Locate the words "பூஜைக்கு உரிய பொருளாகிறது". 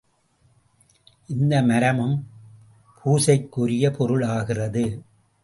3.01-4.85